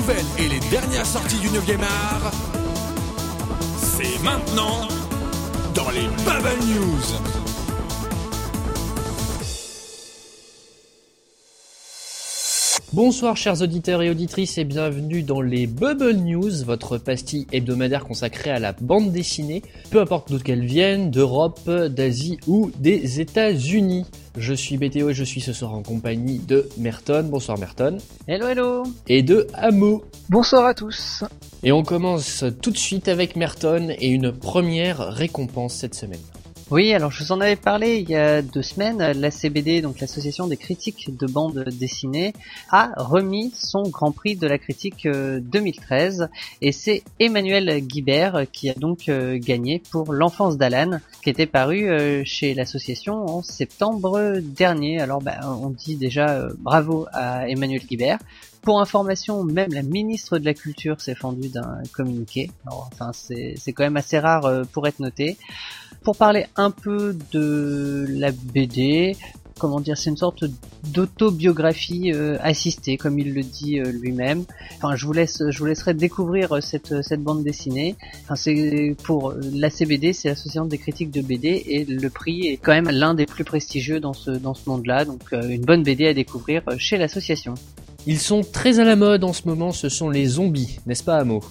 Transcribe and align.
nouvelles 0.00 0.24
et 0.38 0.48
les 0.48 0.60
dernières 0.70 1.04
sorties 1.04 1.38
du 1.40 1.48
9e 1.48 1.82
art, 1.82 2.32
c'est 3.76 4.22
maintenant 4.22 4.88
dans 5.74 5.90
les 5.90 6.06
Bubble 6.24 6.64
News. 6.66 7.02
Bonsoir 12.94 13.36
chers 13.36 13.60
auditeurs 13.60 14.00
et 14.00 14.08
auditrices 14.08 14.56
et 14.56 14.64
bienvenue 14.64 15.22
dans 15.22 15.42
les 15.42 15.66
Bubble 15.66 16.14
News, 16.14 16.64
votre 16.64 16.96
pastille 16.96 17.46
hebdomadaire 17.52 18.04
consacrée 18.06 18.50
à 18.50 18.58
la 18.58 18.72
bande 18.72 19.12
dessinée, 19.12 19.62
peu 19.90 20.00
importe 20.00 20.32
d'où 20.32 20.38
qu'elle 20.38 20.64
vienne, 20.64 21.10
d'Europe, 21.10 21.68
d'Asie 21.68 22.38
ou 22.46 22.70
des 22.78 23.20
États-Unis. 23.20 24.06
Je 24.36 24.54
suis 24.54 24.78
BTO 24.78 25.10
et 25.10 25.14
je 25.14 25.24
suis 25.24 25.40
ce 25.40 25.52
soir 25.52 25.74
en 25.74 25.82
compagnie 25.82 26.38
de 26.38 26.68
Merton. 26.78 27.26
Bonsoir 27.28 27.58
Merton. 27.58 27.98
Hello 28.28 28.46
hello 28.46 28.84
Et 29.08 29.22
de 29.22 29.48
Amo. 29.54 30.04
Bonsoir 30.28 30.66
à 30.66 30.74
tous. 30.74 31.24
Et 31.64 31.72
on 31.72 31.82
commence 31.82 32.44
tout 32.62 32.70
de 32.70 32.78
suite 32.78 33.08
avec 33.08 33.34
Merton 33.34 33.88
et 33.98 34.08
une 34.08 34.30
première 34.32 34.98
récompense 34.98 35.74
cette 35.74 35.96
semaine. 35.96 36.20
Oui, 36.70 36.94
alors 36.94 37.10
je 37.10 37.24
vous 37.24 37.32
en 37.32 37.40
avais 37.40 37.56
parlé 37.56 37.96
il 37.96 38.08
y 38.08 38.14
a 38.14 38.42
deux 38.42 38.62
semaines. 38.62 38.98
La 38.98 39.32
CBD, 39.32 39.82
donc 39.82 39.98
l'association 39.98 40.46
des 40.46 40.56
critiques 40.56 41.16
de 41.16 41.26
bande 41.26 41.64
dessinée, 41.68 42.32
a 42.70 42.92
remis 42.96 43.52
son 43.56 43.82
Grand 43.82 44.12
Prix 44.12 44.36
de 44.36 44.46
la 44.46 44.56
critique 44.56 45.08
2013 45.08 46.28
et 46.62 46.70
c'est 46.70 47.02
Emmanuel 47.18 47.84
Guibert 47.84 48.44
qui 48.52 48.70
a 48.70 48.74
donc 48.74 49.08
euh, 49.08 49.36
gagné 49.36 49.82
pour 49.90 50.12
L'enfance 50.12 50.58
d'Alan, 50.58 51.00
qui 51.24 51.30
était 51.30 51.46
paru 51.46 51.88
euh, 51.88 52.22
chez 52.24 52.54
l'association 52.54 53.26
en 53.26 53.42
septembre 53.42 54.38
dernier. 54.40 55.00
Alors 55.00 55.20
bah, 55.20 55.40
on 55.44 55.70
dit 55.70 55.96
déjà 55.96 56.28
euh, 56.28 56.50
bravo 56.56 57.08
à 57.12 57.48
Emmanuel 57.48 57.84
Guibert. 57.84 58.20
Pour 58.62 58.80
information, 58.80 59.42
même 59.44 59.72
la 59.72 59.82
ministre 59.82 60.38
de 60.38 60.44
la 60.44 60.54
Culture 60.54 61.00
s'est 61.00 61.14
fendue 61.14 61.48
d'un 61.48 61.82
communiqué. 61.92 62.50
Alors, 62.66 62.90
enfin, 62.92 63.10
c'est 63.12 63.72
quand 63.72 63.84
même 63.84 63.96
assez 63.96 64.18
rare 64.18 64.66
pour 64.72 64.86
être 64.86 65.00
noté. 65.00 65.38
Pour 66.02 66.16
parler 66.16 66.46
un 66.56 66.70
peu 66.70 67.16
de 67.32 68.06
la 68.08 68.32
BD, 68.32 69.16
comment 69.60 69.80
dire, 69.80 69.96
c'est 69.96 70.10
une 70.10 70.16
sorte 70.16 70.44
d'autobiographie 70.92 72.10
euh, 72.12 72.38
assistée, 72.40 72.96
comme 72.96 73.18
il 73.18 73.34
le 73.34 73.42
dit 73.42 73.78
euh, 73.78 73.92
lui-même. 73.92 74.44
Enfin, 74.76 74.96
je 74.96 75.06
vous 75.06 75.12
laisse, 75.12 75.42
je 75.48 75.58
vous 75.58 75.66
laisserai 75.66 75.94
découvrir 75.94 76.56
euh, 76.56 76.60
cette 76.60 77.02
cette 77.02 77.22
bande 77.22 77.44
dessinée. 77.44 77.94
Enfin, 78.24 78.34
c'est 78.34 78.96
pour 79.04 79.34
la 79.52 79.70
CBD, 79.70 80.12
c'est 80.12 80.30
l'association 80.30 80.64
des 80.64 80.78
critiques 80.78 81.10
de 81.10 81.20
BD, 81.20 81.62
et 81.66 81.84
le 81.84 82.10
prix 82.10 82.48
est 82.48 82.56
quand 82.56 82.72
même 82.72 82.90
l'un 82.90 83.14
des 83.14 83.26
plus 83.26 83.44
prestigieux 83.44 84.00
dans 84.00 84.14
ce 84.14 84.30
dans 84.30 84.54
ce 84.54 84.68
monde-là. 84.68 85.04
Donc, 85.04 85.20
une 85.32 85.64
bonne 85.64 85.82
BD 85.82 86.08
à 86.08 86.14
découvrir 86.14 86.62
chez 86.78 86.96
l'association. 86.96 87.54
Ils 88.06 88.18
sont 88.18 88.42
très 88.42 88.78
à 88.78 88.84
la 88.84 88.96
mode 88.96 89.24
en 89.24 89.32
ce 89.32 89.46
moment. 89.46 89.72
Ce 89.72 89.88
sont 89.88 90.10
les 90.10 90.26
zombies, 90.26 90.78
n'est-ce 90.86 91.04
pas, 91.04 91.18
Amo? 91.18 91.42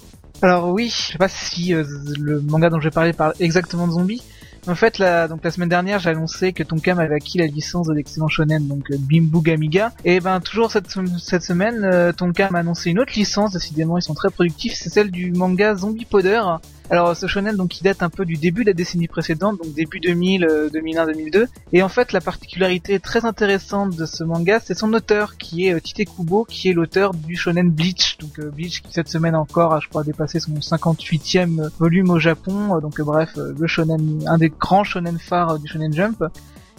Alors 0.42 0.70
oui, 0.70 0.88
je 0.88 1.12
sais 1.12 1.18
pas 1.18 1.28
si 1.28 1.72
le 1.72 2.40
manga 2.40 2.70
dont 2.70 2.80
je 2.80 2.84
vais 2.84 2.94
parler 2.94 3.12
parle 3.12 3.34
exactement 3.40 3.86
de 3.86 3.92
zombies. 3.92 4.22
En 4.66 4.74
fait, 4.74 4.98
la, 4.98 5.26
donc 5.26 5.42
la 5.42 5.50
semaine 5.50 5.70
dernière, 5.70 6.00
j'ai 6.00 6.10
annoncé 6.10 6.52
que 6.52 6.62
Tonkam 6.62 6.98
avait 6.98 7.14
acquis 7.14 7.38
la 7.38 7.46
licence 7.46 7.86
de 7.86 7.94
l'excellent 7.94 8.28
shonen, 8.28 8.68
donc 8.68 8.90
euh, 8.90 8.96
Bimbu 8.98 9.40
Gamiga. 9.40 9.92
Et 10.04 10.20
ben 10.20 10.38
toujours 10.40 10.70
cette, 10.70 10.86
cette 11.18 11.42
semaine, 11.42 11.82
euh, 11.82 12.12
Tonkam 12.12 12.54
a 12.54 12.58
annoncé 12.58 12.90
une 12.90 12.98
autre 12.98 13.14
licence. 13.16 13.52
Décidément, 13.52 13.96
ils 13.96 14.02
sont 14.02 14.12
très 14.12 14.28
productifs. 14.28 14.74
C'est 14.74 14.90
celle 14.90 15.10
du 15.10 15.32
manga 15.32 15.74
Zombie 15.74 16.04
Powder. 16.04 16.42
Alors 16.90 17.16
ce 17.16 17.28
shonen 17.28 17.56
donc 17.56 17.68
qui 17.68 17.84
date 17.84 18.02
un 18.02 18.10
peu 18.10 18.24
du 18.24 18.34
début 18.34 18.64
de 18.64 18.70
la 18.70 18.74
décennie 18.74 19.06
précédente, 19.06 19.58
donc 19.62 19.72
début 19.74 20.00
2000, 20.00 20.70
2001, 20.72 21.06
2002. 21.06 21.46
Et 21.72 21.82
en 21.82 21.88
fait 21.88 22.12
la 22.12 22.20
particularité 22.20 22.98
très 22.98 23.24
intéressante 23.24 23.94
de 23.94 24.06
ce 24.06 24.24
manga, 24.24 24.58
c'est 24.58 24.74
son 24.74 24.92
auteur 24.92 25.36
qui 25.36 25.68
est 25.68 25.74
euh, 25.74 25.80
Tite 25.80 26.08
Kubo, 26.12 26.44
qui 26.44 26.68
est 26.68 26.72
l'auteur 26.72 27.14
du 27.14 27.36
shonen 27.36 27.70
Bleach. 27.70 28.18
Donc 28.18 28.40
euh, 28.40 28.50
Bleach 28.50 28.82
qui 28.82 28.92
cette 28.92 29.08
semaine 29.08 29.36
encore 29.36 29.72
a 29.72 29.78
je 29.78 29.88
crois 29.88 30.02
dépassé 30.02 30.40
son 30.40 30.54
58e 30.54 31.70
volume 31.78 32.10
au 32.10 32.18
Japon. 32.18 32.80
Donc 32.80 32.98
euh, 32.98 33.04
bref, 33.04 33.30
le 33.36 33.66
shonen, 33.68 34.24
un 34.26 34.38
des 34.38 34.48
grands 34.48 34.82
shonen 34.82 35.18
phares 35.20 35.60
du 35.60 35.68
shonen 35.68 35.92
Jump. 35.92 36.24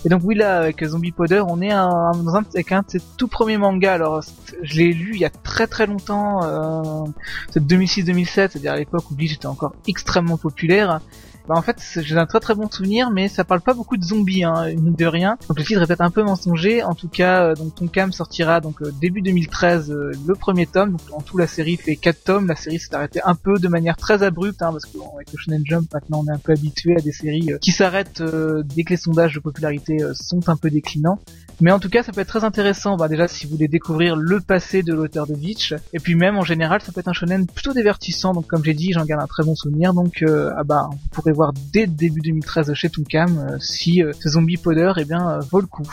Et 0.04 0.10
donc 0.10 0.22
oui 0.24 0.36
là 0.36 0.60
avec 0.60 0.84
Zombie 0.84 1.12
Powder 1.12 1.44
on 1.48 1.62
est 1.62 1.72
un, 1.72 2.12
dans 2.12 2.36
un, 2.36 2.44
avec 2.54 2.72
un 2.72 2.82
de 2.82 2.86
ses 2.88 3.02
tout 3.18 3.28
premiers 3.28 3.58
mangas. 3.58 3.94
Alors 3.94 4.22
je 4.64 4.76
l'ai 4.76 4.94
lu 4.94 5.12
il 5.14 5.20
y 5.20 5.26
a 5.26 5.30
très 5.30 5.68
très 5.68 5.86
longtemps, 5.86 6.44
euh, 6.44 7.10
c'est 7.52 7.64
2006-2007, 7.64 8.26
c'est-à-dire 8.26 8.74
à 8.74 8.78
l'époque 8.78 9.10
où 9.12 9.16
Bleach 9.16 9.34
était 9.34 9.46
encore 9.46 9.74
extrêmement 9.88 10.38
populaire. 10.38 11.02
Bah 11.48 11.56
en 11.58 11.62
fait 11.62 11.78
j'ai 12.02 12.18
un 12.18 12.26
très 12.26 12.40
très 12.40 12.54
bon 12.54 12.70
souvenir 12.70 13.10
mais 13.10 13.28
ça 13.28 13.44
parle 13.44 13.62
pas 13.62 13.74
beaucoup 13.74 13.98
de 13.98 14.04
zombies 14.04 14.44
hein, 14.44 14.68
de 14.76 15.06
rien. 15.06 15.38
Donc 15.48 15.58
le 15.58 15.66
titre 15.66 15.82
est 15.82 15.88
peut-être 15.88 16.02
un 16.02 16.12
peu 16.12 16.24
mensonger. 16.24 16.84
En 16.84 16.94
tout 16.94 17.08
cas 17.08 17.44
euh, 17.44 17.56
donc 17.56 17.76
Tonkam 17.76 18.12
sortira 18.12 18.62
donc 18.62 18.82
euh, 18.82 18.92
début 19.02 19.22
2013 19.22 19.92
euh, 19.92 20.12
le 20.26 20.36
premier 20.36 20.68
tome. 20.68 20.92
Donc 20.92 21.02
en 21.14 21.22
tout 21.22 21.38
la 21.38 21.48
série 21.48 21.78
fait 21.78 21.96
4 21.96 22.24
tomes. 22.24 22.48
La 22.48 22.56
série 22.56 22.80
s'est 22.80 22.94
arrêtée 22.94 23.22
un 23.24 23.36
peu 23.36 23.58
de 23.58 23.68
manière 23.68 23.98
très 23.98 24.24
abrupte 24.24 24.62
hein, 24.62 24.72
parce 24.72 24.86
que 24.86 24.98
avec 25.16 25.32
le 25.32 25.38
Shonen 25.38 25.64
Jump 25.66 25.92
maintenant 25.94 26.24
on 26.24 26.28
est 26.28 26.36
un 26.36 26.40
peu 26.40 26.52
habitué 26.52 26.96
à 26.98 27.02
des 27.02 27.12
séries 27.12 27.50
qui 27.60 27.72
s'arrêtent 27.72 28.22
dès 28.22 28.84
que 28.84 28.92
les 28.92 28.98
sondages 28.98 29.34
de 29.34 29.40
popularité 29.40 29.98
sont 30.14 30.48
un 30.48 30.56
peu 30.56 30.70
déclinants. 30.70 31.20
Mais 31.60 31.72
en 31.72 31.78
tout 31.78 31.90
cas, 31.90 32.02
ça 32.02 32.12
peut 32.12 32.22
être 32.22 32.28
très 32.28 32.44
intéressant. 32.44 32.98
Bah, 32.98 33.08
déjà, 33.08 33.28
si 33.28 33.46
vous 33.46 33.54
voulez 33.54 33.68
découvrir 33.68 34.16
le 34.16 34.42
passé 34.42 34.82
de 34.82 34.96
l'auteur 34.96 35.28
de 35.28 35.36
Beach, 35.36 35.76
et 35.94 36.00
puis 36.00 36.16
même 36.16 36.40
en 36.40 36.42
général, 36.42 36.82
ça 36.82 36.92
peut 36.92 37.02
être 37.02 37.08
un 37.08 37.14
shonen 37.14 37.46
plutôt 37.46 37.72
divertissant. 37.74 38.34
Donc, 38.34 38.48
comme 38.48 38.64
j'ai 38.64 38.74
dit, 38.74 38.94
j'en 38.94 39.06
garde 39.06 39.22
un 39.22 39.28
très 39.28 39.44
bon 39.44 39.54
souvenir. 39.54 39.94
Donc, 39.94 40.24
ah 40.28 40.64
bah, 40.64 40.90
voir 41.32 41.54
dès 41.74 41.88
début 41.88 42.22
2013 42.22 42.74
chez 42.74 42.90
Tonkam 42.90 43.38
euh, 43.38 43.58
si 43.60 44.02
euh, 44.02 44.12
ce 44.20 44.30
zombie 44.30 44.58
powder 44.58 44.94
eh 44.98 45.06
bien, 45.06 45.30
euh, 45.30 45.40
vaut 45.40 45.62
le 45.62 45.68
coup. 45.68 45.88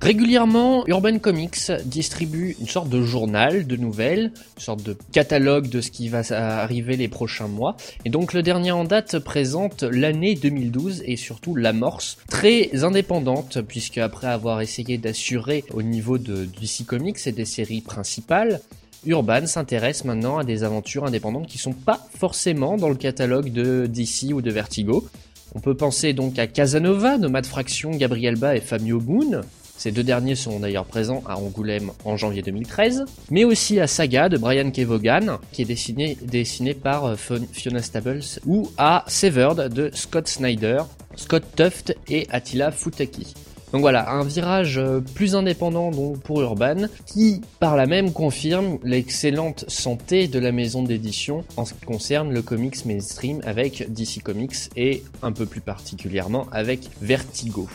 Régulièrement, 0.00 0.86
Urban 0.86 1.18
Comics 1.18 1.72
distribue 1.84 2.56
une 2.60 2.68
sorte 2.68 2.88
de 2.88 3.02
journal 3.02 3.66
de 3.66 3.76
nouvelles, 3.76 4.30
une 4.56 4.62
sorte 4.62 4.82
de 4.84 4.96
catalogue 5.10 5.68
de 5.68 5.80
ce 5.80 5.90
qui 5.90 6.08
va 6.08 6.22
arriver 6.30 6.96
les 6.96 7.08
prochains 7.08 7.48
mois. 7.48 7.76
Et 8.04 8.10
donc 8.10 8.32
le 8.32 8.44
dernier 8.44 8.70
en 8.70 8.84
date 8.84 9.18
présente 9.18 9.82
l'année 9.82 10.36
2012 10.36 11.02
et 11.04 11.16
surtout 11.16 11.56
l'amorce, 11.56 12.16
très 12.28 12.84
indépendante, 12.84 13.60
puisque 13.62 13.98
après 13.98 14.28
avoir 14.28 14.60
essayé 14.60 14.98
d'assurer 14.98 15.64
au 15.74 15.82
niveau 15.82 16.16
de 16.16 16.44
DC 16.44 16.86
Comics 16.86 17.26
et 17.26 17.32
des 17.32 17.44
séries 17.44 17.80
principales, 17.80 18.60
Urban 19.06 19.46
s'intéresse 19.46 20.04
maintenant 20.04 20.38
à 20.38 20.44
des 20.44 20.64
aventures 20.64 21.04
indépendantes 21.04 21.46
qui 21.46 21.58
sont 21.58 21.72
pas 21.72 22.06
forcément 22.18 22.76
dans 22.76 22.88
le 22.88 22.94
catalogue 22.94 23.52
de 23.52 23.86
DC 23.86 24.32
ou 24.32 24.42
de 24.42 24.50
Vertigo. 24.50 25.08
On 25.54 25.60
peut 25.60 25.74
penser 25.74 26.12
donc 26.12 26.38
à 26.38 26.46
Casanova 26.46 27.16
Matt 27.18 27.46
Fraction, 27.46 27.90
Gabriel 27.92 28.36
Ba 28.36 28.56
et 28.56 28.60
Fabio 28.60 29.00
Boone. 29.00 29.42
Ces 29.78 29.92
deux 29.92 30.02
derniers 30.02 30.34
sont 30.34 30.58
d'ailleurs 30.58 30.84
présents 30.84 31.22
à 31.24 31.38
Angoulême 31.38 31.92
en 32.04 32.16
janvier 32.16 32.42
2013, 32.42 33.04
mais 33.30 33.44
aussi 33.44 33.78
à 33.78 33.86
Saga 33.86 34.28
de 34.28 34.36
Brian 34.36 34.72
Kevogan, 34.72 35.38
qui 35.52 35.62
est 35.62 35.66
dessiné, 35.66 36.18
dessiné 36.20 36.74
par 36.74 37.04
euh, 37.04 37.14
Fiona 37.52 37.80
Staples, 37.80 38.40
ou 38.44 38.72
à 38.76 39.04
Severed 39.06 39.72
de 39.72 39.90
Scott 39.94 40.26
Snyder, 40.26 40.78
Scott 41.14 41.44
Tuft 41.54 41.96
et 42.08 42.26
Attila 42.30 42.72
Futaki. 42.72 43.34
Donc 43.72 43.82
voilà, 43.82 44.10
un 44.10 44.24
virage 44.24 44.78
euh, 44.78 45.00
plus 45.14 45.34
indépendant 45.34 45.90
donc 45.90 46.20
pour 46.20 46.40
Urban, 46.40 46.86
qui 47.06 47.42
par 47.60 47.76
là 47.76 47.86
même 47.86 48.12
confirme 48.12 48.78
l'excellente 48.82 49.64
santé 49.68 50.26
de 50.26 50.38
la 50.38 50.52
maison 50.52 50.82
d'édition 50.82 51.44
en 51.56 51.64
ce 51.64 51.74
qui 51.74 51.84
concerne 51.84 52.32
le 52.32 52.42
comics 52.42 52.86
mainstream 52.86 53.40
avec 53.44 53.92
DC 53.92 54.22
Comics 54.22 54.70
et 54.76 55.02
un 55.22 55.32
peu 55.32 55.44
plus 55.44 55.60
particulièrement 55.60 56.46
avec 56.50 56.88
Vertigo. 57.02 57.68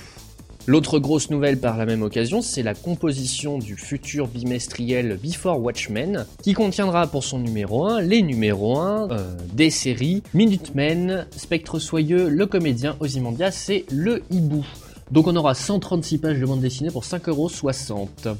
L'autre 0.66 0.98
grosse 0.98 1.30
nouvelle 1.30 1.60
par 1.60 1.78
la 1.78 1.86
même 1.86 2.04
occasion, 2.04 2.42
c'est 2.42 2.64
la 2.64 2.74
composition 2.74 3.58
du 3.58 3.76
futur 3.76 4.28
bimestriel 4.28 5.20
Before 5.22 5.62
Watchmen, 5.62 6.26
qui 6.42 6.54
contiendra 6.54 7.06
pour 7.06 7.26
son 7.26 7.40
numéro 7.40 7.86
1 7.86 8.02
les 8.02 8.22
numéros 8.22 8.80
1 8.80 9.12
euh, 9.12 9.36
des 9.52 9.70
séries 9.70 10.24
Minutemen, 10.34 11.28
Spectre 11.36 11.80
Soyeux, 11.80 12.30
Le 12.30 12.46
Comédien, 12.46 12.96
Ozymandias 13.02 13.66
et 13.70 13.86
Le 13.92 14.24
Hibou. 14.32 14.66
Donc 15.14 15.28
on 15.28 15.36
aura 15.36 15.54
136 15.54 16.18
pages 16.18 16.40
de 16.40 16.46
bande 16.48 16.60
dessinée 16.60 16.90
pour 16.90 17.04
5,60€. 17.04 18.36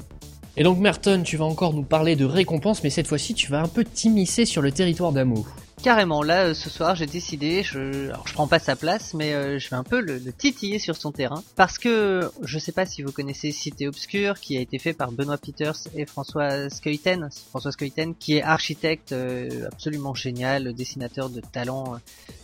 Et 0.56 0.64
donc 0.64 0.80
Merton, 0.80 1.22
tu 1.24 1.36
vas 1.36 1.44
encore 1.44 1.72
nous 1.72 1.84
parler 1.84 2.16
de 2.16 2.24
récompenses, 2.24 2.82
mais 2.82 2.90
cette 2.90 3.06
fois-ci 3.06 3.32
tu 3.34 3.48
vas 3.48 3.62
un 3.62 3.68
peu 3.68 3.84
t'immiscer 3.84 4.44
sur 4.44 4.60
le 4.60 4.72
territoire 4.72 5.12
d'amour. 5.12 5.46
Carrément, 5.84 6.24
là 6.24 6.46
euh, 6.46 6.54
ce 6.54 6.70
soir 6.70 6.96
j'ai 6.96 7.06
décidé, 7.06 7.62
je, 7.62 8.08
alors 8.08 8.26
je 8.26 8.32
prends 8.32 8.48
pas 8.48 8.58
sa 8.58 8.74
place, 8.74 9.14
mais 9.14 9.34
euh, 9.34 9.60
je 9.60 9.70
vais 9.70 9.76
un 9.76 9.84
peu 9.84 10.00
le, 10.00 10.20
titiller 10.32 10.80
sur 10.80 10.96
son 10.96 11.12
terrain, 11.12 11.44
parce 11.54 11.78
que 11.78 12.28
je 12.42 12.58
sais 12.58 12.72
pas 12.72 12.86
si 12.86 13.02
vous 13.02 13.12
connaissez 13.12 13.52
Cité 13.52 13.86
Obscure, 13.86 14.40
qui 14.40 14.56
a 14.56 14.60
été 14.60 14.80
fait 14.80 14.94
par 14.94 15.12
Benoît 15.12 15.38
Peters 15.38 15.76
et 15.94 16.06
François 16.06 16.70
Skeuten, 16.70 17.28
François 17.50 17.70
Skeuten, 17.70 18.16
qui 18.16 18.36
est 18.36 18.42
architecte 18.42 19.12
euh, 19.12 19.68
absolument 19.70 20.14
génial, 20.14 20.72
dessinateur 20.72 21.30
de 21.30 21.40
talent, 21.40 22.00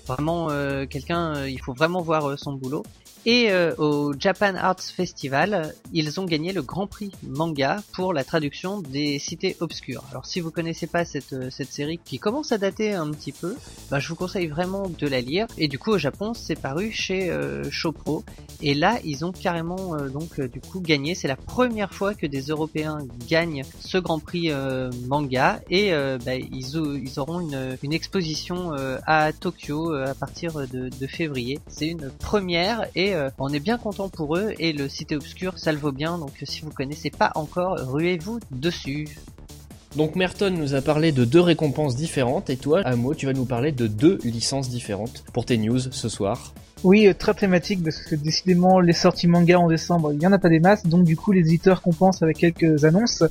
vraiment 0.06 0.48
quelqu'un, 0.86 1.46
il 1.46 1.60
faut 1.60 1.72
vraiment 1.72 2.02
voir 2.02 2.38
son 2.38 2.52
boulot. 2.52 2.84
Et 3.26 3.50
euh, 3.50 3.74
au 3.76 4.14
Japan 4.18 4.54
Arts 4.54 4.80
Festival, 4.80 5.74
ils 5.92 6.20
ont 6.20 6.24
gagné 6.24 6.52
le 6.52 6.62
Grand 6.62 6.86
Prix 6.86 7.12
manga 7.22 7.82
pour 7.92 8.14
la 8.14 8.24
traduction 8.24 8.80
des 8.80 9.18
cités 9.18 9.56
obscures. 9.60 10.02
Alors 10.10 10.24
si 10.24 10.40
vous 10.40 10.50
connaissez 10.50 10.86
pas 10.86 11.04
cette, 11.04 11.34
euh, 11.34 11.50
cette 11.50 11.70
série 11.70 12.00
qui 12.02 12.18
commence 12.18 12.50
à 12.52 12.58
dater 12.58 12.94
un 12.94 13.10
petit 13.10 13.32
peu, 13.32 13.56
bah, 13.90 13.98
je 13.98 14.08
vous 14.08 14.14
conseille 14.14 14.46
vraiment 14.46 14.88
de 14.88 15.06
la 15.06 15.20
lire. 15.20 15.46
Et 15.58 15.68
du 15.68 15.78
coup 15.78 15.90
au 15.90 15.98
Japon, 15.98 16.32
c'est 16.34 16.58
paru 16.58 16.90
chez 16.92 17.30
euh. 17.30 17.64
Et 18.62 18.74
là, 18.74 18.98
ils 19.04 19.24
ont 19.24 19.32
carrément 19.32 19.96
donc 20.08 20.40
du 20.40 20.60
coup 20.60 20.80
gagné. 20.80 21.14
C'est 21.14 21.28
la 21.28 21.36
première 21.36 21.94
fois 21.94 22.14
que 22.14 22.26
des 22.26 22.42
Européens 22.42 22.98
gagnent 23.28 23.62
ce 23.80 23.98
Grand 23.98 24.18
Prix 24.18 24.50
manga. 25.08 25.60
Et 25.70 25.92
bah, 26.24 26.34
ils, 26.34 26.76
ils, 26.76 27.20
auront 27.20 27.40
une, 27.40 27.78
une 27.82 27.92
exposition 27.92 28.72
à 29.06 29.32
Tokyo 29.32 29.92
à 29.92 30.14
partir 30.14 30.66
de, 30.68 30.88
de 30.88 31.06
février. 31.06 31.58
C'est 31.68 31.86
une 31.86 32.10
première 32.10 32.86
et 32.94 33.09
euh, 33.14 33.30
on 33.38 33.52
est 33.52 33.60
bien 33.60 33.78
content 33.78 34.08
pour 34.08 34.36
eux 34.36 34.52
et 34.58 34.72
le 34.72 34.88
Cité 34.88 35.16
Obscur 35.16 35.58
ça 35.58 35.72
le 35.72 35.78
vaut 35.78 35.92
bien 35.92 36.18
donc 36.18 36.32
si 36.42 36.60
vous 36.60 36.70
connaissez 36.70 37.10
pas 37.10 37.32
encore 37.34 37.78
ruez-vous 37.78 38.40
dessus. 38.50 39.08
Donc 39.96 40.14
Merton 40.14 40.50
nous 40.50 40.74
a 40.74 40.82
parlé 40.82 41.10
de 41.10 41.24
deux 41.24 41.40
récompenses 41.40 41.96
différentes 41.96 42.48
et 42.48 42.56
toi, 42.56 42.80
Amo, 42.84 43.12
tu 43.14 43.26
vas 43.26 43.32
nous 43.32 43.44
parler 43.44 43.72
de 43.72 43.88
deux 43.88 44.18
licences 44.22 44.68
différentes 44.68 45.24
pour 45.32 45.44
tes 45.44 45.58
news 45.58 45.80
ce 45.80 46.08
soir. 46.08 46.54
Oui, 46.82 47.06
euh, 47.06 47.12
très 47.12 47.34
thématique 47.34 47.84
parce 47.84 47.98
que 47.98 48.14
décidément 48.14 48.80
les 48.80 48.94
sorties 48.94 49.26
manga 49.26 49.58
en 49.58 49.68
décembre, 49.68 50.14
il 50.14 50.22
y 50.22 50.26
en 50.26 50.32
a 50.32 50.38
pas 50.38 50.48
des 50.48 50.60
masses, 50.60 50.86
donc 50.86 51.04
du 51.04 51.14
coup 51.14 51.30
les 51.30 51.40
éditeurs 51.40 51.82
compensent 51.82 52.22
avec 52.22 52.38
quelques 52.38 52.84
annonces. 52.86 53.22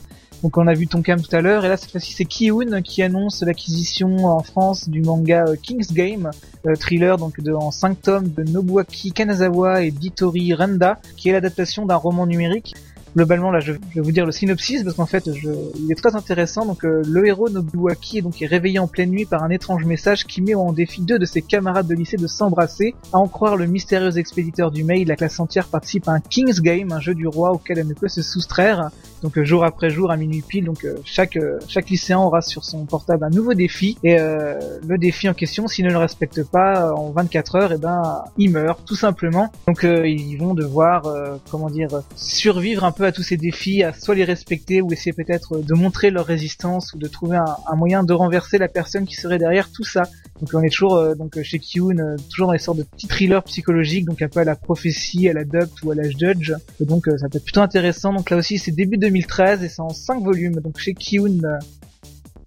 Donc 0.43 0.57
on 0.57 0.67
a 0.67 0.73
vu 0.73 0.87
Tonkam 0.87 1.19
tout 1.19 1.35
à 1.35 1.41
l'heure, 1.41 1.65
et 1.65 1.67
là 1.67 1.75
cette 1.75 1.89
fois-ci 1.89 2.13
c'est 2.13 2.25
Kiun 2.25 2.81
qui 2.83 3.01
annonce 3.01 3.41
l'acquisition 3.41 4.25
en 4.25 4.43
France 4.43 4.87
du 4.87 5.01
manga 5.01 5.45
euh, 5.47 5.55
King's 5.61 5.91
Game, 5.91 6.29
euh, 6.67 6.75
thriller 6.75 7.17
donc 7.17 7.39
en 7.51 7.71
5 7.71 7.99
tomes 7.99 8.29
de 8.29 8.43
Nobuaki 8.43 9.11
Kanazawa 9.13 9.81
et 9.81 9.89
Ditori 9.89 10.53
Renda, 10.53 10.99
qui 11.17 11.29
est 11.29 11.33
l'adaptation 11.33 11.87
d'un 11.87 11.95
roman 11.95 12.27
numérique 12.27 12.75
globalement 13.15 13.51
là 13.51 13.59
je, 13.59 13.73
vais 13.73 14.01
vous 14.01 14.11
dire 14.11 14.25
le 14.25 14.31
synopsis 14.31 14.83
parce 14.83 14.95
qu'en 14.95 15.05
fait 15.05 15.31
je, 15.33 15.49
il 15.79 15.91
est 15.91 15.95
très 15.95 16.15
intéressant. 16.15 16.65
Donc 16.65 16.83
euh, 16.83 17.01
le 17.07 17.27
héros 17.27 17.49
Nobuaki 17.49 18.19
est 18.19 18.21
donc 18.21 18.35
réveillé 18.41 18.79
en 18.79 18.87
pleine 18.87 19.11
nuit 19.11 19.25
par 19.25 19.43
un 19.43 19.49
étrange 19.49 19.85
message 19.85 20.25
qui 20.25 20.41
met 20.41 20.55
en 20.55 20.71
défi 20.71 21.01
deux 21.01 21.19
de 21.19 21.25
ses 21.25 21.41
camarades 21.41 21.87
de 21.87 21.95
lycée 21.95 22.17
de 22.17 22.27
s'embrasser 22.27 22.95
à 23.13 23.17
en 23.17 23.27
croire 23.27 23.55
le 23.55 23.65
mystérieux 23.65 24.17
expéditeur 24.17 24.71
du 24.71 24.83
mail. 24.83 25.07
La 25.07 25.15
classe 25.15 25.39
entière 25.39 25.67
participe 25.67 26.07
à 26.07 26.13
un 26.13 26.19
King's 26.19 26.61
Game 26.61 26.91
un 26.91 26.99
jeu 26.99 27.15
du 27.15 27.27
roi 27.27 27.51
auquel 27.51 27.79
elle 27.79 27.87
ne 27.87 27.93
peut 27.93 28.07
se 28.07 28.21
soustraire. 28.21 28.89
Donc 29.21 29.37
euh, 29.37 29.43
jour 29.43 29.63
après 29.65 29.89
jour 29.89 30.11
à 30.11 30.17
minuit 30.17 30.43
pile 30.47 30.65
donc 30.65 30.85
euh, 30.85 30.95
chaque 31.03 31.37
chaque 31.67 31.89
lycéen 31.89 32.19
aura 32.19 32.41
sur 32.41 32.63
son 32.63 32.85
portable 32.85 33.23
un 33.23 33.29
nouveau 33.29 33.53
défi. 33.53 33.97
Et 34.03 34.17
le 34.17 34.97
défi 34.97 35.29
en 35.29 35.33
question 35.33 35.67
s'il 35.67 35.85
ne 35.85 35.91
le 35.91 35.97
respecte 35.97 36.43
pas 36.43 36.93
en 36.93 37.11
24 37.11 37.55
heures 37.55 37.71
et 37.71 37.75
eh 37.75 37.77
ben 37.77 38.23
il 38.37 38.51
meurt 38.51 38.85
tout 38.85 38.95
simplement. 38.95 39.51
Donc 39.67 39.83
ils 39.83 40.35
vont 40.37 40.53
devoir 40.53 41.03
comment 41.49 41.69
dire 41.69 41.89
survivre 42.15 42.83
un 42.83 42.91
à 43.07 43.11
tous 43.11 43.23
ces 43.23 43.37
défis, 43.37 43.83
à 43.83 43.93
soit 43.93 44.15
les 44.15 44.23
respecter 44.23 44.81
ou 44.81 44.91
essayer 44.91 45.13
peut-être 45.13 45.59
de 45.59 45.73
montrer 45.73 46.11
leur 46.11 46.25
résistance 46.25 46.93
ou 46.93 46.97
de 46.97 47.07
trouver 47.07 47.37
un, 47.37 47.75
moyen 47.75 48.03
de 48.03 48.13
renverser 48.13 48.57
la 48.57 48.67
personne 48.67 49.05
qui 49.05 49.15
serait 49.15 49.37
derrière 49.37 49.71
tout 49.71 49.83
ça. 49.83 50.03
Donc 50.39 50.49
on 50.53 50.61
est 50.61 50.69
toujours 50.69 50.95
euh, 50.95 51.15
donc 51.15 51.41
chez 51.43 51.59
Kyun, 51.59 51.99
euh, 51.99 52.15
toujours 52.29 52.47
dans 52.47 52.53
les 52.53 52.59
sortes 52.59 52.77
de 52.77 52.83
petits 52.83 53.07
thrillers 53.07 53.43
psychologiques, 53.43 54.05
donc 54.05 54.21
un 54.21 54.29
peu 54.29 54.39
à 54.39 54.43
la 54.43 54.55
prophétie, 54.55 55.27
à 55.29 55.33
la 55.33 55.43
duct 55.43 55.83
ou 55.83 55.91
à 55.91 55.95
l'âge 55.95 56.15
judge. 56.17 56.53
Et 56.79 56.85
donc 56.85 57.07
euh, 57.07 57.17
ça 57.17 57.29
peut 57.29 57.37
être 57.37 57.43
plutôt 57.43 57.61
intéressant. 57.61 58.13
Donc 58.13 58.29
là 58.29 58.37
aussi 58.37 58.57
c'est 58.57 58.71
début 58.71 58.97
2013 58.97 59.63
et 59.63 59.69
c'est 59.69 59.81
en 59.81 59.89
5 59.89 60.23
volumes. 60.23 60.55
Donc 60.61 60.79
chez 60.79 60.93
Kyun 60.93 61.59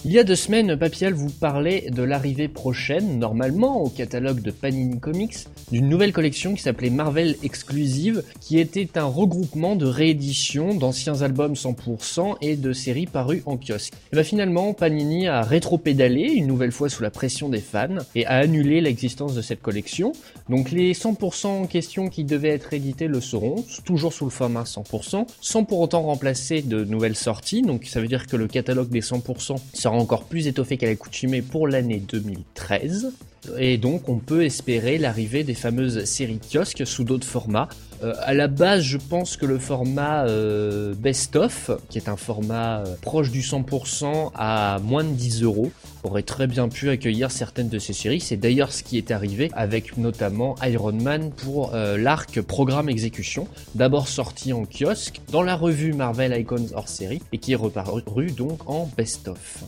il 0.04 0.10
y 0.10 0.19
a 0.19 0.25
deux 0.25 0.34
semaines, 0.34 0.76
Papial 0.76 1.14
vous 1.14 1.31
parlait 1.31 1.88
de 1.88 2.02
l'arrivée 2.02 2.49
prochaine, 2.49 3.20
normalement, 3.20 3.81
au 3.82 3.88
catalogue 3.88 4.43
de 4.43 4.50
Panini 4.50 4.99
Comics, 4.99 5.46
d'une 5.70 5.88
nouvelle 5.88 6.12
collection 6.12 6.54
qui 6.54 6.62
s'appelait 6.62 6.90
Marvel 6.90 7.37
Exclusive, 7.44 8.25
qui 8.40 8.58
était 8.58 8.99
un 8.99 9.04
regroupement 9.04 9.76
de 9.76 9.87
rééditions 9.87 10.75
d'anciens 10.75 11.22
albums 11.22 11.52
100% 11.52 12.34
et 12.40 12.56
de 12.56 12.72
séries 12.72 13.06
parues 13.06 13.44
en 13.46 13.56
kiosque. 13.56 13.93
Et 14.12 14.16
bah 14.16 14.25
finalement, 14.25 14.75
Panini 14.75 15.28
a 15.28 15.43
rétro-pédalé, 15.43 16.22
une 16.22 16.48
nouvelle 16.48 16.72
fois 16.72 16.88
sous 16.88 17.05
la 17.05 17.10
pression 17.10 17.48
des 17.48 17.60
fans, 17.60 17.98
et 18.16 18.26
a 18.26 18.38
annulé 18.38 18.81
l'existence 18.81 19.37
de 19.37 19.43
cette 19.43 19.62
collection. 19.62 20.14
Donc 20.48 20.72
les 20.72 20.94
100% 20.94 21.46
en 21.46 21.66
question 21.66 22.08
qui 22.08 22.25
devaient 22.25 22.48
être 22.48 22.75
édités 22.75 23.06
le 23.06 23.20
seront, 23.20 23.64
toujours 23.84 24.12
sous 24.12 24.25
le 24.25 24.32
format 24.32 24.64
100%, 24.64 25.26
sans 25.40 25.62
pour 25.62 25.78
autant 25.78 26.02
remplacer 26.02 26.60
de 26.60 26.84
nouvelles 26.84 27.14
sorties, 27.14 27.62
donc 27.62 27.84
ça 27.84 28.00
veut 28.00 28.08
dire 28.08 28.26
que 28.26 28.37
le 28.37 28.48
catalogue 28.48 28.88
des 28.88 29.00
100% 29.00 29.58
sera 29.72 29.91
encore 29.94 30.24
plus 30.24 30.46
étoffé 30.46 30.76
qu'à 30.76 30.86
l'accoutumée 30.86 31.42
pour 31.42 31.68
l'année 31.68 31.98
2013. 31.98 33.12
Et 33.58 33.76
donc 33.76 34.08
on 34.08 34.18
peut 34.18 34.44
espérer 34.44 34.98
l'arrivée 34.98 35.42
des 35.42 35.54
fameuses 35.54 36.04
séries 36.04 36.38
kiosques 36.38 36.86
sous 36.86 37.04
d'autres 37.04 37.26
formats. 37.26 37.68
Euh, 38.02 38.14
à 38.22 38.34
la 38.34 38.48
base, 38.48 38.82
je 38.82 38.98
pense 38.98 39.36
que 39.36 39.46
le 39.46 39.58
format 39.58 40.26
euh, 40.26 40.94
Best 40.94 41.36
of, 41.36 41.70
qui 41.88 41.98
est 41.98 42.08
un 42.08 42.16
format 42.16 42.80
euh, 42.80 42.94
proche 43.00 43.30
du 43.30 43.40
100% 43.40 44.30
à 44.34 44.78
moins 44.82 45.04
de 45.04 45.10
10 45.10 45.42
euros, 45.42 45.70
aurait 46.02 46.22
très 46.22 46.46
bien 46.46 46.68
pu 46.68 46.90
accueillir 46.90 47.30
certaines 47.30 47.68
de 47.68 47.78
ces 47.78 47.92
séries. 47.92 48.20
C'est 48.20 48.36
d'ailleurs 48.36 48.72
ce 48.72 48.82
qui 48.82 48.98
est 48.98 49.10
arrivé 49.10 49.50
avec 49.54 49.96
notamment 49.96 50.56
Iron 50.64 50.92
Man 50.92 51.30
pour 51.30 51.72
l'arc 51.74 52.40
Programme 52.40 52.88
Exécution, 52.88 53.46
d'abord 53.76 54.08
sorti 54.08 54.52
en 54.52 54.64
kiosque 54.64 55.20
dans 55.30 55.42
la 55.42 55.54
revue 55.54 55.92
Marvel 55.92 56.36
Icons 56.38 56.66
hors 56.74 56.88
série 56.88 57.22
et 57.32 57.38
qui 57.38 57.52
est 57.52 57.56
reparu 57.56 58.02
donc 58.32 58.68
en 58.68 58.90
Best 58.96 59.28
of. 59.28 59.62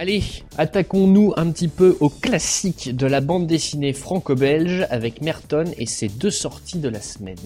Allez, 0.00 0.22
attaquons-nous 0.56 1.32
un 1.36 1.50
petit 1.50 1.66
peu 1.66 1.96
au 1.98 2.08
classique 2.08 2.94
de 2.94 3.08
la 3.08 3.20
bande 3.20 3.48
dessinée 3.48 3.92
franco-belge 3.92 4.86
avec 4.90 5.22
Merton 5.22 5.64
et 5.76 5.86
ses 5.86 6.06
deux 6.06 6.30
sorties 6.30 6.78
de 6.78 6.88
la 6.88 7.00
semaine. 7.00 7.36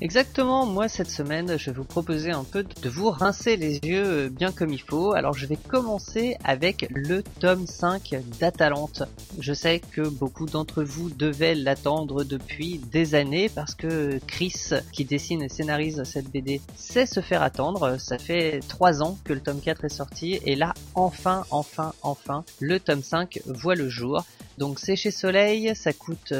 Exactement, 0.00 0.66
moi 0.66 0.88
cette 0.88 1.10
semaine 1.10 1.56
je 1.56 1.70
vais 1.70 1.76
vous 1.76 1.84
proposer 1.84 2.32
un 2.32 2.42
peu 2.42 2.64
de 2.64 2.88
vous 2.88 3.10
rincer 3.10 3.56
les 3.56 3.78
yeux 3.78 4.04
euh, 4.04 4.28
bien 4.28 4.50
comme 4.50 4.70
il 4.70 4.80
faut. 4.80 5.12
Alors 5.12 5.34
je 5.34 5.46
vais 5.46 5.56
commencer 5.56 6.36
avec 6.42 6.88
le 6.90 7.22
tome 7.22 7.66
5 7.66 8.16
d'Atalante. 8.40 9.04
Je 9.38 9.52
sais 9.52 9.80
que 9.80 10.02
beaucoup 10.02 10.46
d'entre 10.46 10.82
vous 10.82 11.10
devaient 11.10 11.54
l'attendre 11.54 12.24
depuis 12.24 12.78
des 12.78 13.14
années 13.14 13.48
parce 13.48 13.76
que 13.76 14.18
Chris 14.26 14.70
qui 14.92 15.04
dessine 15.04 15.42
et 15.42 15.48
scénarise 15.48 16.02
cette 16.04 16.28
BD 16.30 16.60
sait 16.74 17.06
se 17.06 17.20
faire 17.20 17.42
attendre. 17.42 17.96
Ça 18.00 18.18
fait 18.18 18.60
3 18.66 19.00
ans 19.02 19.16
que 19.24 19.32
le 19.32 19.40
tome 19.40 19.60
4 19.60 19.84
est 19.84 19.88
sorti 19.88 20.40
et 20.44 20.56
là 20.56 20.74
enfin, 20.96 21.44
enfin, 21.50 21.94
enfin, 22.02 22.44
le 22.58 22.80
tome 22.80 23.02
5 23.02 23.40
voit 23.46 23.76
le 23.76 23.88
jour. 23.88 24.24
Donc 24.58 24.78
c'est 24.78 24.96
chez 24.96 25.10
Soleil, 25.10 25.74
ça 25.74 25.92
coûte 25.92 26.32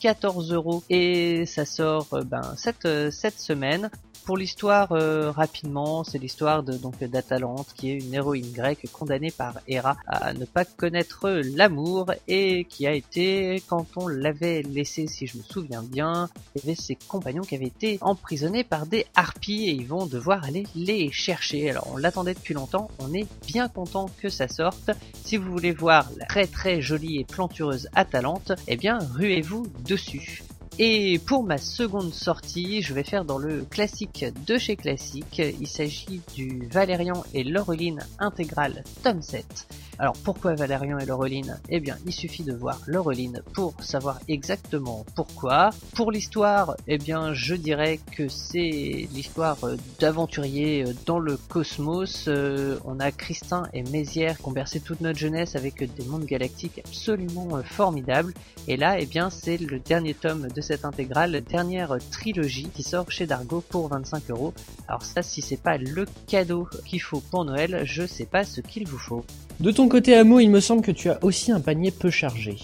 14 0.00 0.52
euh, 0.52 0.54
euros 0.54 0.82
et 0.90 1.46
ça 1.46 1.64
sort 1.64 2.08
euh, 2.12 2.22
ben, 2.22 2.54
cette, 2.56 2.84
euh, 2.84 3.10
cette 3.10 3.38
semaine. 3.38 3.90
Pour 4.24 4.38
l'histoire, 4.38 4.92
euh, 4.92 5.30
rapidement, 5.30 6.02
c'est 6.02 6.16
l'histoire 6.16 6.62
de 6.62 6.78
donc 6.78 7.04
d'Atalante, 7.04 7.66
qui 7.76 7.90
est 7.90 7.98
une 7.98 8.14
héroïne 8.14 8.50
grecque 8.52 8.86
condamnée 8.90 9.30
par 9.30 9.60
Héra 9.68 9.98
à 10.06 10.32
ne 10.32 10.46
pas 10.46 10.64
connaître 10.64 11.28
l'amour 11.54 12.10
et 12.26 12.64
qui 12.64 12.86
a 12.86 12.94
été, 12.94 13.62
quand 13.66 13.86
on 13.96 14.08
l'avait 14.08 14.62
laissé, 14.62 15.08
si 15.08 15.26
je 15.26 15.36
me 15.36 15.42
souviens 15.42 15.82
bien, 15.82 16.30
il 16.54 16.62
y 16.62 16.64
avait 16.64 16.74
ses 16.74 16.94
compagnons 16.94 17.42
qui 17.42 17.54
avaient 17.54 17.66
été 17.66 17.98
emprisonnés 18.00 18.64
par 18.64 18.86
des 18.86 19.04
harpies 19.14 19.68
et 19.68 19.72
ils 19.72 19.86
vont 19.86 20.06
devoir 20.06 20.42
aller 20.44 20.64
les 20.74 21.12
chercher. 21.12 21.68
Alors 21.68 21.90
on 21.92 21.98
l'attendait 21.98 22.32
depuis 22.32 22.54
longtemps, 22.54 22.90
on 23.00 23.12
est 23.12 23.26
bien 23.46 23.68
content 23.68 24.08
que 24.22 24.30
ça 24.30 24.48
sorte. 24.48 24.90
Si 25.22 25.36
vous 25.36 25.52
voulez 25.52 25.72
voir 25.72 26.08
la 26.16 26.24
très 26.24 26.46
très 26.46 26.80
jolie 26.80 27.20
et 27.20 27.24
plantureuse 27.24 27.90
Atalante, 27.94 28.52
eh 28.68 28.78
bien 28.78 28.98
ruez-vous 29.16 29.66
dessus. 29.86 30.42
Et 30.80 31.20
pour 31.20 31.44
ma 31.44 31.56
seconde 31.56 32.12
sortie, 32.12 32.82
je 32.82 32.94
vais 32.94 33.04
faire 33.04 33.24
dans 33.24 33.38
le 33.38 33.64
classique 33.64 34.24
de 34.44 34.58
chez 34.58 34.74
Classique. 34.74 35.40
Il 35.60 35.68
s'agit 35.68 36.20
du 36.34 36.66
Valérian 36.66 37.22
et 37.32 37.44
Laureline 37.44 38.04
intégral 38.18 38.82
tome 39.04 39.22
7. 39.22 39.68
Alors 39.98 40.14
pourquoi 40.24 40.54
Valérian 40.54 40.98
et 40.98 41.06
Laureline? 41.06 41.58
Eh 41.68 41.80
bien, 41.80 41.96
il 42.06 42.12
suffit 42.12 42.42
de 42.42 42.52
voir 42.52 42.80
Laureline 42.86 43.42
pour 43.52 43.74
savoir 43.80 44.18
exactement 44.28 45.04
pourquoi. 45.14 45.70
Pour 45.94 46.10
l'histoire, 46.10 46.76
eh 46.88 46.98
bien, 46.98 47.32
je 47.32 47.54
dirais 47.54 48.00
que 48.16 48.28
c'est 48.28 49.08
l'histoire 49.12 49.58
d'aventuriers 50.00 50.84
dans 51.06 51.18
le 51.18 51.36
cosmos. 51.36 52.26
Euh, 52.28 52.78
on 52.84 52.98
a 52.98 53.12
Christin 53.12 53.68
et 53.72 53.82
Mézières 53.84 54.38
qui 54.38 54.48
ont 54.48 54.52
bercé 54.52 54.80
toute 54.80 55.00
notre 55.00 55.18
jeunesse 55.18 55.54
avec 55.54 55.78
des 55.78 56.04
mondes 56.06 56.24
galactiques 56.24 56.80
absolument 56.84 57.62
formidables. 57.62 58.34
Et 58.66 58.76
là, 58.76 58.98
eh 58.98 59.06
bien, 59.06 59.30
c'est 59.30 59.58
le 59.58 59.78
dernier 59.78 60.14
tome 60.14 60.48
de 60.48 60.60
cette 60.60 60.84
intégrale, 60.84 61.40
dernière 61.42 61.98
trilogie 62.10 62.68
qui 62.74 62.82
sort 62.82 63.10
chez 63.10 63.26
Dargo 63.26 63.60
pour 63.60 63.88
25 63.88 64.30
euros. 64.30 64.54
Alors 64.88 65.02
ça, 65.02 65.22
si 65.22 65.42
c'est 65.42 65.60
pas 65.60 65.76
le 65.76 66.06
cadeau 66.26 66.68
qu'il 66.84 67.00
faut 67.00 67.20
pour 67.20 67.44
Noël, 67.44 67.82
je 67.84 68.06
sais 68.06 68.26
pas 68.26 68.44
ce 68.44 68.60
qu'il 68.60 68.88
vous 68.88 68.98
faut. 68.98 69.24
De 69.60 69.70
ton 69.70 69.88
côté, 69.88 70.16
Amo, 70.16 70.40
il 70.40 70.50
me 70.50 70.60
semble 70.60 70.82
que 70.82 70.90
tu 70.90 71.08
as 71.10 71.22
aussi 71.22 71.52
un 71.52 71.60
panier 71.60 71.90
peu 71.90 72.10
chargé. 72.10 72.56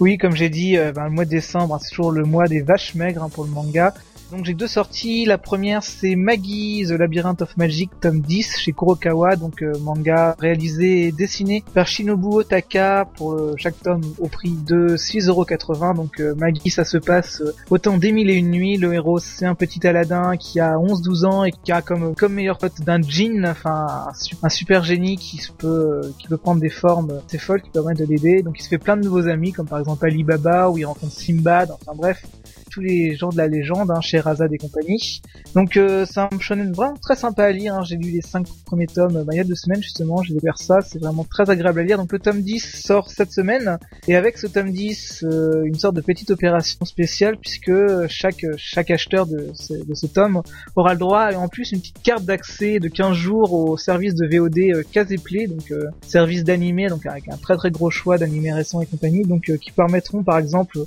Oui, 0.00 0.18
comme 0.18 0.36
j'ai 0.36 0.50
dit, 0.50 0.76
euh, 0.76 0.92
ben, 0.92 1.04
le 1.04 1.10
mois 1.10 1.24
de 1.24 1.30
décembre, 1.30 1.74
hein, 1.74 1.78
c'est 1.82 1.90
toujours 1.90 2.12
le 2.12 2.24
mois 2.24 2.46
des 2.46 2.60
vaches 2.60 2.94
maigres 2.94 3.24
hein, 3.24 3.30
pour 3.32 3.44
le 3.44 3.50
manga. 3.50 3.94
Donc 4.30 4.44
j'ai 4.44 4.52
deux 4.52 4.66
sorties. 4.66 5.24
La 5.24 5.38
première 5.38 5.82
c'est 5.82 6.14
Maggie 6.14 6.84
The 6.86 6.92
Labyrinth 6.92 7.40
of 7.40 7.56
Magic 7.56 7.90
tome 8.00 8.20
10 8.20 8.58
chez 8.58 8.72
Kurokawa, 8.72 9.36
donc 9.36 9.62
euh, 9.62 9.72
manga 9.80 10.36
réalisé 10.38 11.06
et 11.06 11.12
dessiné 11.12 11.64
par 11.72 11.86
Shinobu 11.86 12.28
Otaka 12.28 13.06
pour 13.16 13.32
euh, 13.32 13.54
chaque 13.56 13.80
tome 13.82 14.02
au 14.18 14.28
prix 14.28 14.50
de 14.50 14.96
6,80€. 14.96 15.96
Donc 15.96 16.20
euh, 16.20 16.34
Maggie 16.34 16.68
ça 16.68 16.84
se 16.84 16.98
passe 16.98 17.42
autant 17.70 17.96
des 17.96 18.12
mille 18.12 18.28
et 18.28 18.34
une 18.34 18.50
nuits. 18.50 18.76
Le 18.76 18.92
héros 18.92 19.18
c'est 19.18 19.46
un 19.46 19.54
petit 19.54 19.86
Aladdin 19.86 20.36
qui 20.36 20.60
a 20.60 20.74
11-12 20.74 21.24
ans 21.24 21.44
et 21.44 21.52
qui 21.52 21.72
a 21.72 21.80
comme 21.80 22.14
meilleur 22.28 22.58
pote 22.58 22.82
d'un 22.82 23.00
djinn, 23.00 23.46
enfin 23.46 24.08
un, 24.42 24.48
super 24.50 24.84
génie 24.84 25.16
qui 25.16 25.40
peut 25.56 26.02
qui 26.18 26.28
peut 26.28 26.36
prendre 26.36 26.60
des 26.60 26.68
formes 26.68 27.20
assez 27.26 27.38
folles 27.38 27.62
qui 27.62 27.70
permettent 27.70 27.98
de 27.98 28.04
l'aider. 28.04 28.42
Donc 28.42 28.56
il 28.58 28.62
se 28.62 28.68
fait 28.68 28.78
plein 28.78 28.98
de 28.98 29.04
nouveaux 29.04 29.26
amis 29.26 29.52
comme 29.52 29.66
par 29.66 29.78
exemple 29.78 30.04
Alibaba 30.04 30.68
où 30.68 30.76
il 30.76 30.84
rencontre 30.84 31.12
Simbad. 31.12 31.70
Enfin 31.70 31.92
bref 31.96 32.22
tous 32.70 32.80
les 32.80 33.16
gens 33.16 33.30
de 33.30 33.36
la 33.36 33.48
légende, 33.48 33.90
hein, 33.90 34.00
chez 34.00 34.20
Razad 34.20 34.52
et 34.52 34.58
compagnie. 34.58 35.22
Donc 35.54 35.76
euh, 35.76 36.04
c'est 36.06 36.20
un 36.20 36.28
shonen 36.38 36.72
vraiment 36.72 36.96
très 36.96 37.16
sympa 37.16 37.44
à 37.44 37.52
lire. 37.52 37.74
Hein. 37.74 37.82
J'ai 37.84 37.96
lu 37.96 38.10
les 38.10 38.20
cinq 38.20 38.46
premiers 38.64 38.86
tomes 38.86 39.24
bah, 39.24 39.32
il 39.32 39.36
y 39.36 39.40
a 39.40 39.44
deux 39.44 39.54
semaines 39.54 39.82
justement. 39.82 40.22
J'ai 40.22 40.34
découvert 40.34 40.58
ça, 40.58 40.80
c'est 40.80 40.98
vraiment 40.98 41.24
très 41.24 41.48
agréable 41.50 41.80
à 41.80 41.82
lire. 41.82 41.98
Donc 41.98 42.12
le 42.12 42.18
tome 42.18 42.42
10 42.42 42.82
sort 42.82 43.10
cette 43.10 43.32
semaine 43.32 43.78
et 44.06 44.16
avec 44.16 44.38
ce 44.38 44.46
tome 44.46 44.70
10, 44.70 45.24
euh, 45.24 45.64
une 45.64 45.76
sorte 45.76 45.94
de 45.96 46.00
petite 46.00 46.30
opération 46.30 46.84
spéciale 46.84 47.36
puisque 47.38 47.72
chaque 48.08 48.44
chaque 48.56 48.90
acheteur 48.90 49.26
de 49.26 49.50
ce, 49.54 49.74
de 49.74 49.94
ce 49.94 50.06
tome 50.06 50.42
aura 50.76 50.92
le 50.92 50.98
droit 50.98 51.32
et 51.32 51.36
en 51.36 51.48
plus 51.48 51.72
une 51.72 51.80
petite 51.80 52.02
carte 52.02 52.24
d'accès 52.24 52.78
de 52.78 52.88
15 52.88 53.14
jours 53.14 53.52
au 53.52 53.76
service 53.76 54.14
de 54.14 54.26
VOD 54.26 54.58
euh, 54.58 55.16
Play, 55.22 55.46
donc 55.46 55.70
euh, 55.70 55.84
service 56.06 56.44
d'animé, 56.44 56.88
donc 56.88 57.06
avec 57.06 57.28
un 57.28 57.36
très 57.36 57.56
très 57.56 57.70
gros 57.70 57.90
choix 57.90 58.18
d'animés 58.18 58.52
récents 58.52 58.80
et 58.80 58.86
compagnie, 58.86 59.22
donc 59.22 59.48
euh, 59.50 59.56
qui 59.56 59.70
permettront 59.70 60.22
par 60.22 60.38
exemple 60.38 60.78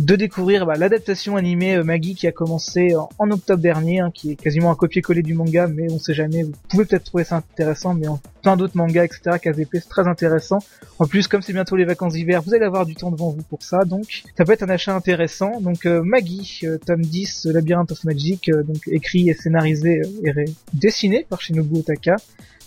de 0.00 0.16
découvrir 0.16 0.64
bah, 0.64 0.76
l'adaptation 0.76 1.36
animée 1.36 1.76
euh, 1.76 1.84
Maggie 1.84 2.14
qui 2.14 2.26
a 2.26 2.32
commencé 2.32 2.94
en, 3.18 3.30
octobre 3.30 3.62
dernier, 3.62 4.00
hein, 4.00 4.10
qui 4.12 4.32
est 4.32 4.36
quasiment 4.36 4.70
un 4.70 4.74
copier-coller 4.74 5.22
du 5.22 5.34
manga, 5.34 5.66
mais 5.66 5.92
on 5.92 5.98
sait 5.98 6.14
jamais, 6.14 6.42
vous 6.42 6.52
pouvez 6.68 6.86
peut-être 6.86 7.04
trouver 7.04 7.24
ça 7.24 7.36
intéressant, 7.36 7.94
mais 7.94 8.08
plein 8.40 8.56
d'autres 8.56 8.76
mangas, 8.76 9.04
etc., 9.04 9.38
c'est 9.42 9.88
très 9.88 10.08
intéressant. 10.08 10.58
En 10.98 11.06
plus, 11.06 11.28
comme 11.28 11.42
c'est 11.42 11.52
bientôt 11.52 11.76
les 11.76 11.84
vacances 11.84 12.14
d'hiver, 12.14 12.42
vous 12.42 12.54
allez 12.54 12.64
avoir 12.64 12.86
du 12.86 12.94
temps 12.94 13.10
devant 13.10 13.30
vous 13.30 13.42
pour 13.42 13.62
ça, 13.62 13.84
donc 13.84 14.22
ça 14.36 14.44
peut 14.44 14.52
être 14.52 14.62
un 14.62 14.68
achat 14.68 14.94
intéressant. 14.94 15.60
Donc 15.60 15.86
euh, 15.86 16.02
Maggie, 16.02 16.60
euh, 16.64 16.78
tome 16.78 17.02
10, 17.02 17.46
Labyrinth 17.46 17.92
of 17.92 18.04
Magic, 18.04 18.50
donc 18.50 18.88
écrit 18.88 19.28
et 19.28 19.34
scénarisé 19.34 20.02
et 20.24 20.32
dessiné 20.72 21.26
par 21.28 21.40
Shinobu 21.40 21.80
Otaka. 21.80 22.16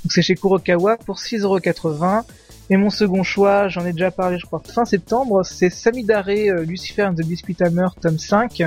Donc 0.04 0.12
c'est 0.12 0.22
chez 0.22 0.36
Kurokawa 0.36 0.98
pour 0.98 1.18
6,80€. 1.18 2.24
Et 2.70 2.78
mon 2.78 2.90
second 2.90 3.24
choix, 3.24 3.68
j'en 3.68 3.86
ai 3.86 3.92
déjà 3.92 4.10
parlé 4.10 4.38
je 4.40 4.46
crois 4.46 4.62
fin 4.66 4.86
septembre, 4.86 5.44
c'est 5.44 5.70
Samidare 5.70 6.30
euh, 6.30 6.64
Lucifer 6.64 7.04
and 7.04 7.14
the 7.14 7.26
Biscuit 7.26 7.58
Hammer 7.62 7.88
tome 8.02 8.18
5. 8.18 8.64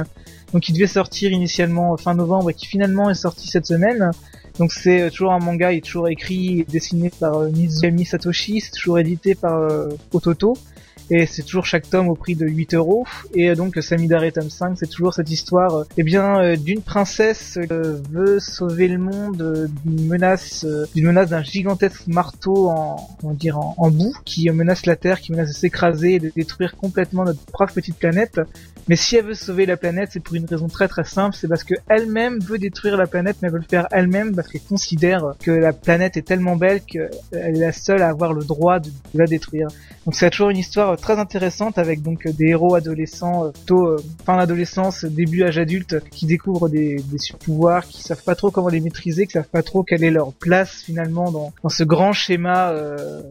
Donc 0.52 0.68
il 0.68 0.74
devait 0.74 0.86
sortir 0.86 1.32
initialement 1.32 1.96
fin 1.96 2.14
novembre 2.14 2.50
et 2.50 2.54
qui 2.54 2.66
finalement 2.66 3.10
est 3.10 3.14
sorti 3.14 3.48
cette 3.48 3.66
semaine. 3.66 4.10
Donc 4.58 4.72
c'est 4.72 5.02
euh, 5.02 5.10
toujours 5.10 5.32
un 5.32 5.38
manga, 5.38 5.72
il 5.72 5.78
est 5.78 5.84
toujours 5.84 6.08
écrit 6.08 6.60
et 6.60 6.64
dessiné 6.64 7.10
par 7.20 7.38
euh, 7.38 7.50
Satoshi, 8.04 8.60
c'est 8.60 8.72
toujours 8.72 8.98
édité 8.98 9.34
par 9.34 9.58
euh, 9.58 9.88
Ototo 10.12 10.56
et 11.10 11.26
c'est 11.26 11.42
toujours 11.42 11.66
chaque 11.66 11.88
tome 11.88 12.08
au 12.08 12.14
prix 12.14 12.34
de 12.34 12.46
8 12.46 12.74
euros. 12.74 13.06
Et 13.34 13.54
donc 13.54 13.76
Samidare 13.80 14.32
tome 14.32 14.50
5, 14.50 14.76
c'est 14.78 14.88
toujours 14.90 15.14
cette 15.14 15.30
histoire, 15.30 15.74
euh, 15.74 15.84
eh 15.96 16.02
bien, 16.02 16.40
euh, 16.40 16.56
d'une 16.56 16.82
princesse 16.82 17.58
qui 17.62 18.12
veut 18.12 18.40
sauver 18.40 18.88
le 18.88 18.98
monde 18.98 19.70
d'une 19.84 20.06
menace, 20.06 20.64
euh, 20.64 20.86
d'une 20.94 21.06
menace 21.06 21.30
d'un 21.30 21.42
gigantesque 21.42 22.06
marteau 22.08 22.68
en, 22.68 23.08
on 23.22 23.32
dire 23.32 23.58
en, 23.58 23.90
boue 23.90 24.14
qui 24.24 24.50
menace 24.50 24.86
la 24.86 24.96
Terre, 24.96 25.20
qui 25.20 25.32
menace 25.32 25.48
de 25.48 25.54
s'écraser 25.54 26.14
et 26.14 26.18
de 26.18 26.32
détruire 26.34 26.76
complètement 26.76 27.24
notre 27.24 27.44
propre 27.46 27.72
petite 27.72 27.96
planète. 27.96 28.40
Mais 28.88 28.96
si 28.96 29.16
elle 29.16 29.24
veut 29.24 29.34
sauver 29.34 29.66
la 29.66 29.76
planète, 29.76 30.10
c'est 30.12 30.20
pour 30.20 30.34
une 30.34 30.46
raison 30.46 30.68
très 30.68 30.88
très 30.88 31.04
simple, 31.04 31.36
c'est 31.38 31.48
parce 31.48 31.64
que 31.64 31.74
elle-même 31.88 32.38
veut 32.38 32.58
détruire 32.58 32.96
la 32.96 33.06
planète, 33.06 33.36
mais 33.42 33.48
elle 33.48 33.54
veut 33.54 33.60
le 33.60 33.64
faire 33.68 33.88
elle-même 33.90 34.34
parce 34.34 34.48
qu'elle 34.48 34.62
considère 34.62 35.34
que 35.40 35.50
la 35.50 35.72
planète 35.72 36.16
est 36.16 36.22
tellement 36.22 36.56
belle 36.56 36.82
qu'elle 36.82 37.10
est 37.32 37.52
la 37.52 37.72
seule 37.72 38.02
à 38.02 38.08
avoir 38.08 38.32
le 38.32 38.44
droit 38.44 38.78
de, 38.78 38.88
de 38.88 39.18
la 39.18 39.26
détruire. 39.26 39.68
Donc 40.04 40.14
c'est 40.14 40.30
toujours 40.30 40.50
une 40.50 40.58
histoire 40.58 40.96
très 40.96 41.18
intéressante 41.18 41.78
avec 41.78 42.00
donc 42.02 42.28
des 42.28 42.46
héros 42.46 42.76
adolescents, 42.76 43.46
euh, 43.46 43.50
tôt 43.66 43.86
euh, 43.86 43.96
fin 44.24 44.36
d'adolescence, 44.36 45.04
début 45.04 45.42
âge 45.42 45.58
adulte, 45.58 45.98
qui 46.10 46.26
découvrent 46.26 46.68
des, 46.68 46.96
des 46.96 47.18
pouvoirs, 47.40 47.86
qui 47.86 48.02
savent 48.02 48.22
pas 48.22 48.36
trop 48.36 48.52
comment 48.52 48.68
les 48.68 48.80
maîtriser, 48.80 49.26
qui 49.26 49.32
savent 49.32 49.48
pas 49.48 49.64
trop 49.64 49.82
quelle 49.82 50.04
est 50.04 50.10
leur 50.12 50.32
place 50.32 50.82
finalement 50.84 51.32
dans, 51.32 51.52
dans 51.62 51.68
ce 51.68 51.82
grand 51.82 52.12
schéma. 52.12 52.70
Euh, 52.70 53.22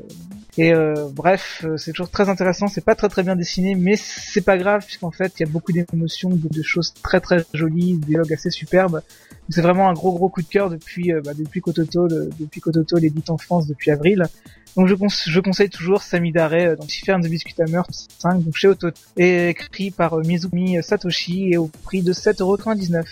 et 0.58 0.74
bref, 1.14 1.66
c'est 1.78 1.92
toujours 1.92 2.10
très 2.10 2.30
intéressant. 2.30 2.68
C'est 2.68 2.84
pas 2.84 2.96
très 2.96 3.10
très 3.10 3.24
bien 3.24 3.36
dessiné, 3.36 3.76
mais 3.76 3.96
c'est 3.98 4.42
pas 4.42 4.58
grave 4.58 4.86
puisqu'en 4.86 5.12
fait 5.12 5.34
il 5.38 5.46
y 5.46 5.50
a 5.50 5.52
beaucoup 5.52 5.72
d'émotions, 5.72 6.30
de, 6.30 6.62
choses 6.62 6.94
très 7.04 7.20
très 7.20 7.44
jolies, 7.54 7.98
des 7.98 8.08
dialogues 8.08 8.34
assez 8.34 8.52
superbes. 8.52 9.02
C'est 9.50 9.62
vraiment 9.62 9.90
un 9.90 9.94
gros 9.94 10.14
gros 10.14 10.30
coup 10.30 10.42
de 10.42 10.48
cœur 10.48 10.70
depuis 10.70 11.12
bah, 11.24 11.34
depuis 11.34 11.62
Kototo, 11.62 12.08
le, 12.08 12.30
depuis 12.40 12.62
l'édite 13.02 13.30
en 13.30 13.38
France 13.38 13.68
depuis 13.68 13.92
avril. 13.92 14.24
Donc 14.76 14.88
je, 14.88 15.40
conseille 15.40 15.70
toujours 15.70 16.04
Samidare, 16.04 16.54
euh, 16.54 16.76
donc 16.76 16.90
Shifer 16.90 17.14
and 17.14 17.22
the 17.22 17.30
Biscuit 17.30 17.56
Hammer 17.62 17.82
5, 17.90 18.44
donc 18.44 18.56
chez 18.58 18.68
Auto, 18.68 18.90
et 19.16 19.50
écrit 19.50 19.90
par 19.90 20.16
euh, 20.16 20.22
Mizumi 20.22 20.84
Satoshi 20.84 21.54
et 21.54 21.58
au 21.58 21.68
prix 21.84 22.02
de 22.02 22.12
7,99€. 22.12 23.06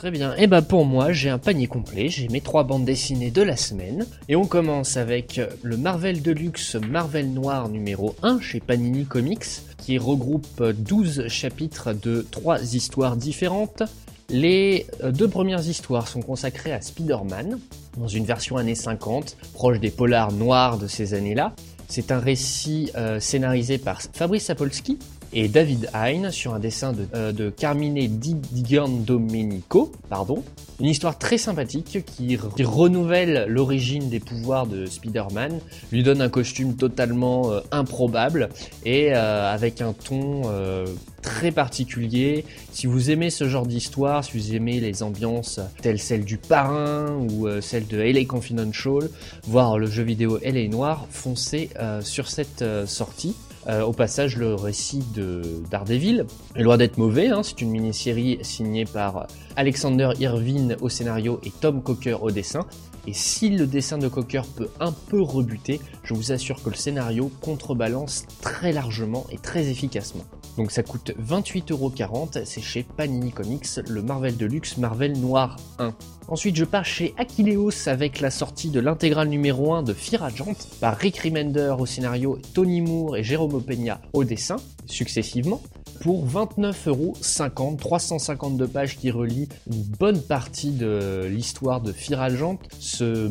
Très 0.00 0.10
bien. 0.10 0.34
Et 0.36 0.46
bah 0.46 0.62
pour 0.62 0.86
moi, 0.86 1.12
j'ai 1.12 1.28
un 1.28 1.36
panier 1.36 1.66
complet. 1.66 2.08
J'ai 2.08 2.28
mes 2.28 2.40
trois 2.40 2.64
bandes 2.64 2.86
dessinées 2.86 3.30
de 3.30 3.42
la 3.42 3.54
semaine. 3.54 4.06
Et 4.30 4.34
on 4.34 4.46
commence 4.46 4.96
avec 4.96 5.38
le 5.60 5.76
Marvel 5.76 6.22
Deluxe 6.22 6.76
Marvel 6.76 7.30
Noir 7.34 7.68
numéro 7.68 8.16
1 8.22 8.40
chez 8.40 8.60
Panini 8.60 9.04
Comics, 9.04 9.44
qui 9.76 9.98
regroupe 9.98 10.62
12 10.62 11.28
chapitres 11.28 11.92
de 11.92 12.26
trois 12.30 12.74
histoires 12.74 13.14
différentes. 13.14 13.82
Les 14.30 14.86
euh, 15.04 15.12
deux 15.12 15.28
premières 15.28 15.68
histoires 15.68 16.08
sont 16.08 16.22
consacrées 16.22 16.72
à 16.72 16.80
Spider-Man, 16.80 17.58
dans 17.98 18.08
une 18.08 18.24
version 18.24 18.56
années 18.56 18.74
50, 18.74 19.36
proche 19.52 19.80
des 19.80 19.90
polars 19.90 20.32
noirs 20.32 20.78
de 20.78 20.86
ces 20.86 21.12
années-là. 21.12 21.54
C'est 21.88 22.10
un 22.10 22.20
récit 22.20 22.90
euh, 22.96 23.20
scénarisé 23.20 23.76
par 23.76 24.00
Fabrice 24.00 24.44
Sapolsky 24.44 24.98
et 25.32 25.48
David 25.48 25.88
Hein 25.94 26.30
sur 26.30 26.54
un 26.54 26.58
dessin 26.58 26.92
de, 26.92 27.06
euh, 27.14 27.50
Carmine 27.56 27.94
Di 28.18 28.36
Giandomenico, 28.64 29.92
pardon. 30.08 30.42
Une 30.80 30.86
histoire 30.86 31.18
très 31.18 31.38
sympathique 31.38 32.04
qui, 32.06 32.36
renouvelle 32.36 33.44
l'origine 33.48 34.08
des 34.08 34.20
pouvoirs 34.20 34.66
de 34.66 34.86
Spider-Man, 34.86 35.60
lui 35.92 36.02
donne 36.02 36.22
un 36.22 36.30
costume 36.30 36.74
totalement 36.74 37.50
improbable 37.70 38.48
et 38.86 39.12
avec 39.12 39.82
un 39.82 39.92
ton 39.92 40.42
très 41.22 41.50
particulier. 41.50 42.44
Si 42.72 42.86
vous 42.86 43.10
aimez 43.10 43.30
ce 43.30 43.48
genre 43.48 43.66
d'histoire, 43.66 44.24
si 44.24 44.38
vous 44.38 44.54
aimez 44.54 44.80
les 44.80 45.02
ambiances 45.02 45.60
telles 45.82 45.98
celles 45.98 46.24
du 46.24 46.36
Parrain 46.36 47.18
ou 47.30 47.46
euh, 47.46 47.60
celles 47.60 47.86
de 47.86 47.98
LA 47.98 48.24
Confidential, 48.24 49.08
voire 49.44 49.78
le 49.78 49.86
jeu 49.86 50.02
vidéo 50.02 50.38
LA 50.42 50.68
Noir, 50.68 51.06
foncez 51.10 51.70
euh, 51.78 52.00
sur 52.02 52.28
cette 52.28 52.64
euh, 53.68 53.82
au 53.82 53.92
passage, 53.92 54.36
le 54.36 54.54
récit 54.54 55.02
de 55.14 55.42
Daredevil 55.70 56.26
est 56.56 56.62
loin 56.62 56.76
d'être 56.76 56.98
mauvais. 56.98 57.28
Hein. 57.28 57.42
c'est 57.42 57.60
une 57.60 57.70
mini-série 57.70 58.38
signée 58.42 58.84
par 58.84 59.26
Alexander 59.56 60.10
Irvine 60.18 60.76
au 60.80 60.88
scénario 60.88 61.40
et 61.44 61.50
Tom 61.50 61.82
Cocker 61.82 62.22
au 62.22 62.30
dessin. 62.30 62.66
Et 63.06 63.12
si 63.12 63.50
le 63.50 63.66
dessin 63.66 63.98
de 63.98 64.08
Cocker 64.08 64.42
peut 64.56 64.68
un 64.78 64.92
peu 64.92 65.20
rebuter, 65.20 65.80
je 66.04 66.14
vous 66.14 66.32
assure 66.32 66.62
que 66.62 66.70
le 66.70 66.76
scénario 66.76 67.30
contrebalance 67.40 68.24
très 68.40 68.72
largement 68.72 69.26
et 69.30 69.38
très 69.38 69.68
efficacement. 69.68 70.24
Donc 70.60 70.72
ça 70.72 70.82
coûte 70.82 71.14
28,40€, 71.18 72.44
c'est 72.44 72.60
chez 72.60 72.82
Panini 72.82 73.32
Comics, 73.32 73.66
le 73.88 74.02
Marvel 74.02 74.36
Deluxe 74.36 74.76
Marvel 74.76 75.18
Noir 75.18 75.56
1. 75.78 75.94
Ensuite 76.28 76.54
je 76.54 76.66
pars 76.66 76.84
chez 76.84 77.14
Aquileos 77.16 77.88
avec 77.88 78.20
la 78.20 78.30
sortie 78.30 78.68
de 78.68 78.78
l'intégrale 78.78 79.28
numéro 79.28 79.72
1 79.72 79.82
de 79.82 79.94
Fear 79.94 80.22
Agent 80.22 80.52
par 80.78 80.98
Rick 80.98 81.16
Remender 81.20 81.74
au 81.78 81.86
scénario, 81.86 82.38
Tony 82.52 82.82
Moore 82.82 83.16
et 83.16 83.24
Jérôme 83.24 83.62
Peña 83.62 84.02
au 84.12 84.22
dessin, 84.22 84.56
successivement 84.84 85.62
pour 86.00 86.26
29,50€, 86.26 87.76
352 87.76 88.66
pages 88.66 88.96
qui 88.96 89.10
relient 89.10 89.48
une 89.70 89.82
bonne 89.82 90.20
partie 90.20 90.72
de 90.72 91.26
l'histoire 91.28 91.80
de 91.80 91.94
Agent, 92.18 92.58
ce 92.78 93.30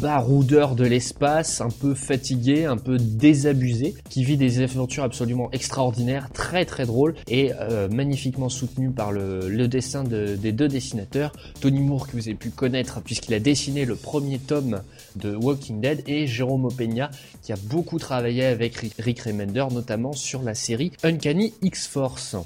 baroudeur 0.00 0.74
de 0.74 0.84
l'espace, 0.84 1.60
un 1.60 1.70
peu 1.70 1.94
fatigué, 1.94 2.64
un 2.64 2.76
peu 2.76 2.96
désabusé, 2.98 3.94
qui 4.08 4.24
vit 4.24 4.36
des 4.36 4.62
aventures 4.62 5.02
absolument 5.04 5.50
extraordinaires, 5.52 6.30
très 6.32 6.64
très 6.64 6.86
drôles 6.86 7.14
et 7.26 7.52
euh, 7.52 7.88
magnifiquement 7.88 8.48
soutenu 8.48 8.90
par 8.90 9.12
le, 9.12 9.66
dessin 9.68 10.04
des 10.04 10.52
deux 10.52 10.68
dessinateurs, 10.68 11.32
Tony 11.60 11.80
Moore 11.80 12.06
que 12.06 12.12
vous 12.12 12.28
avez 12.28 12.36
pu 12.36 12.50
connaître 12.50 13.00
puisqu'il 13.02 13.34
a 13.34 13.40
dessiné 13.40 13.84
le 13.84 13.96
premier 13.96 14.38
tome 14.38 14.82
de 15.16 15.34
Walking 15.34 15.80
Dead 15.80 16.02
et 16.06 16.26
Jérôme 16.26 16.64
Opeña 16.64 17.10
qui 17.48 17.54
a 17.54 17.56
beaucoup 17.62 17.98
travaillé 17.98 18.44
avec 18.44 18.76
Rick 18.98 19.22
Remender 19.22 19.64
notamment 19.72 20.12
sur 20.12 20.42
la 20.42 20.54
série 20.54 20.92
Uncanny 21.02 21.54
X-Force. 21.62 22.36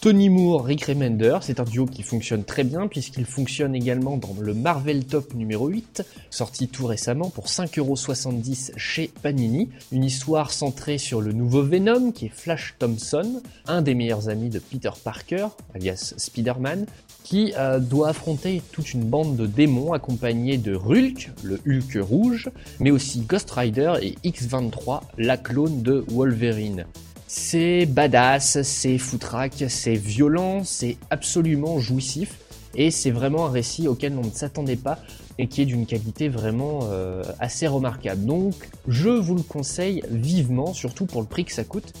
Tony 0.00 0.30
Moore, 0.30 0.64
Rick 0.64 0.86
Remender, 0.86 1.40
c'est 1.42 1.60
un 1.60 1.64
duo 1.64 1.84
qui 1.84 2.02
fonctionne 2.02 2.42
très 2.42 2.64
bien 2.64 2.88
puisqu'il 2.88 3.26
fonctionne 3.26 3.74
également 3.74 4.16
dans 4.16 4.34
le 4.40 4.54
Marvel 4.54 5.04
Top 5.04 5.34
numéro 5.34 5.68
8, 5.68 6.02
sorti 6.30 6.68
tout 6.68 6.86
récemment 6.86 7.28
pour 7.28 7.48
5,70€ 7.48 8.72
chez 8.78 9.10
Panini. 9.20 9.68
Une 9.92 10.02
histoire 10.02 10.52
centrée 10.52 10.96
sur 10.96 11.20
le 11.20 11.32
nouveau 11.32 11.62
Venom 11.62 12.12
qui 12.12 12.26
est 12.26 12.32
Flash 12.34 12.76
Thompson, 12.78 13.42
un 13.66 13.82
des 13.82 13.94
meilleurs 13.94 14.30
amis 14.30 14.48
de 14.48 14.58
Peter 14.58 14.88
Parker, 15.04 15.48
alias 15.74 16.14
Spider-Man, 16.16 16.86
qui 17.22 17.52
euh, 17.58 17.78
doit 17.78 18.08
affronter 18.08 18.62
toute 18.72 18.94
une 18.94 19.04
bande 19.04 19.36
de 19.36 19.44
démons 19.44 19.92
accompagnés 19.92 20.56
de 20.56 20.76
Hulk, 20.76 21.30
le 21.42 21.60
Hulk 21.66 21.98
rouge, 22.00 22.50
mais 22.78 22.90
aussi 22.90 23.20
Ghost 23.20 23.50
Rider 23.50 23.92
et 24.00 24.14
X-23, 24.24 25.02
la 25.18 25.36
clone 25.36 25.82
de 25.82 26.06
Wolverine. 26.08 26.86
C'est 27.32 27.86
badass, 27.86 28.62
c'est 28.62 28.98
foutraque, 28.98 29.64
c'est 29.68 29.94
violent, 29.94 30.64
c'est 30.64 30.96
absolument 31.10 31.78
jouissif. 31.78 32.40
Et 32.74 32.90
c'est 32.90 33.12
vraiment 33.12 33.46
un 33.46 33.50
récit 33.50 33.86
auquel 33.86 34.18
on 34.18 34.26
ne 34.26 34.32
s'attendait 34.32 34.74
pas 34.74 34.98
et 35.38 35.46
qui 35.46 35.62
est 35.62 35.64
d'une 35.64 35.86
qualité 35.86 36.28
vraiment 36.28 36.80
euh, 36.90 37.22
assez 37.38 37.68
remarquable. 37.68 38.24
Donc 38.24 38.54
je 38.88 39.10
vous 39.10 39.36
le 39.36 39.42
conseille 39.42 40.02
vivement, 40.10 40.74
surtout 40.74 41.06
pour 41.06 41.20
le 41.20 41.28
prix 41.28 41.44
que 41.44 41.52
ça 41.52 41.62
coûte. 41.62 41.92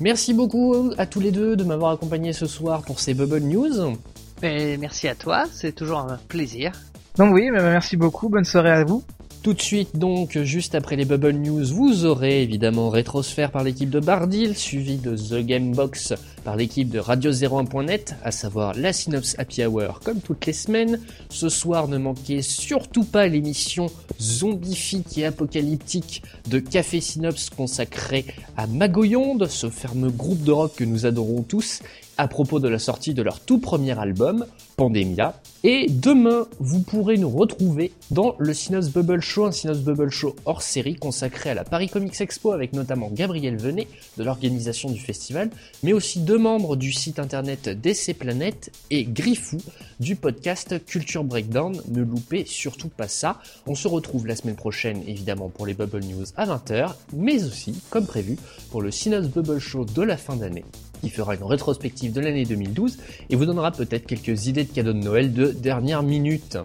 Merci 0.00 0.32
beaucoup 0.32 0.92
à 0.96 1.04
tous 1.04 1.20
les 1.20 1.30
deux 1.30 1.56
de 1.56 1.64
m'avoir 1.64 1.92
accompagné 1.92 2.32
ce 2.32 2.46
soir 2.46 2.80
pour 2.80 3.00
ces 3.00 3.12
Bubble 3.12 3.40
News. 3.40 3.98
Et 4.42 4.78
merci 4.78 5.08
à 5.08 5.14
toi, 5.14 5.44
c'est 5.52 5.74
toujours 5.74 5.98
un 5.98 6.18
plaisir. 6.28 6.72
Donc 7.18 7.34
oui, 7.34 7.50
merci 7.52 7.98
beaucoup, 7.98 8.30
bonne 8.30 8.46
soirée 8.46 8.70
à 8.70 8.84
vous. 8.84 9.04
Tout 9.42 9.54
de 9.54 9.62
suite 9.62 9.96
donc, 9.96 10.38
juste 10.42 10.74
après 10.74 10.96
les 10.96 11.06
Bubble 11.06 11.32
News, 11.32 11.64
vous 11.64 12.04
aurez 12.04 12.42
évidemment 12.42 12.90
Rétrosphère 12.90 13.50
par 13.50 13.64
l'équipe 13.64 13.88
de 13.88 13.98
Bardil, 13.98 14.54
suivi 14.54 14.98
de 14.98 15.16
The 15.16 15.42
Game 15.46 15.72
Box 15.72 16.12
par 16.44 16.56
l'équipe 16.56 16.90
de 16.90 17.00
Radio01.net, 17.00 18.16
à 18.22 18.32
savoir 18.32 18.74
la 18.74 18.92
Synops 18.92 19.34
Happy 19.38 19.64
Hour 19.64 20.00
comme 20.00 20.20
toutes 20.20 20.44
les 20.44 20.52
semaines. 20.52 21.00
Ce 21.30 21.48
soir, 21.48 21.88
ne 21.88 21.96
manquez 21.96 22.42
surtout 22.42 23.04
pas 23.04 23.28
l'émission 23.28 23.86
zombifique 24.20 25.16
et 25.16 25.24
apocalyptique 25.24 26.22
de 26.50 26.58
Café 26.58 27.00
Synops 27.00 27.48
consacrée 27.56 28.26
à 28.58 28.66
Magoyonde, 28.66 29.46
ce 29.46 29.70
fameux 29.70 30.10
groupe 30.10 30.42
de 30.44 30.52
rock 30.52 30.74
que 30.76 30.84
nous 30.84 31.06
adorons 31.06 31.44
tous, 31.44 31.80
à 32.20 32.28
propos 32.28 32.60
de 32.60 32.68
la 32.68 32.78
sortie 32.78 33.14
de 33.14 33.22
leur 33.22 33.40
tout 33.40 33.56
premier 33.56 33.98
album, 33.98 34.44
Pandemia. 34.76 35.40
Et 35.64 35.86
demain, 35.88 36.46
vous 36.58 36.80
pourrez 36.80 37.16
nous 37.16 37.30
retrouver 37.30 37.92
dans 38.10 38.34
le 38.38 38.52
Synops 38.52 38.90
Bubble 38.90 39.22
Show, 39.22 39.46
un 39.46 39.52
Synops 39.52 39.80
Bubble 39.80 40.10
Show 40.10 40.36
hors 40.44 40.60
série 40.60 40.96
consacré 40.96 41.48
à 41.48 41.54
la 41.54 41.64
Paris 41.64 41.88
Comics 41.88 42.20
Expo 42.20 42.52
avec 42.52 42.74
notamment 42.74 43.08
Gabriel 43.10 43.56
Venet 43.56 43.88
de 44.18 44.24
l'organisation 44.24 44.90
du 44.90 45.00
festival, 45.00 45.48
mais 45.82 45.94
aussi 45.94 46.20
deux 46.20 46.36
membres 46.36 46.76
du 46.76 46.92
site 46.92 47.18
internet 47.18 47.70
DC 47.70 48.14
Planète 48.18 48.70
et 48.90 49.04
Griffou 49.04 49.56
du 49.98 50.14
podcast 50.14 50.84
Culture 50.84 51.24
Breakdown. 51.24 51.80
Ne 51.88 52.02
loupez 52.02 52.44
surtout 52.44 52.90
pas 52.90 53.08
ça. 53.08 53.40
On 53.66 53.74
se 53.74 53.88
retrouve 53.88 54.26
la 54.26 54.36
semaine 54.36 54.56
prochaine 54.56 55.02
évidemment 55.06 55.48
pour 55.48 55.64
les 55.64 55.72
Bubble 55.72 56.04
News 56.04 56.26
à 56.36 56.44
20h, 56.44 56.96
mais 57.14 57.44
aussi, 57.44 57.80
comme 57.88 58.04
prévu, 58.04 58.36
pour 58.70 58.82
le 58.82 58.90
Synops 58.90 59.28
Bubble 59.28 59.58
Show 59.58 59.86
de 59.86 60.02
la 60.02 60.18
fin 60.18 60.36
d'année 60.36 60.64
qui 61.00 61.10
fera 61.10 61.34
une 61.34 61.44
rétrospective 61.44 62.12
de 62.12 62.20
l'année 62.20 62.44
2012 62.44 62.98
et 63.28 63.36
vous 63.36 63.46
donnera 63.46 63.70
peut-être 63.70 64.06
quelques 64.06 64.46
idées 64.46 64.64
de 64.64 64.72
cadeaux 64.72 64.92
de 64.92 64.98
Noël 64.98 65.32
de 65.32 65.52
dernière 65.52 66.02
minute. 66.02 66.58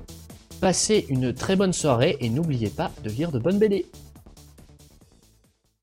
Passez 0.62 1.06
une 1.10 1.34
très 1.34 1.56
bonne 1.56 1.74
soirée 1.74 2.18
et 2.22 2.30
n'oubliez 2.30 2.70
pas 2.70 2.92
de 3.04 3.10
lire 3.10 3.32
de 3.32 3.40
bonnes 3.40 3.60
BD. 3.60 3.86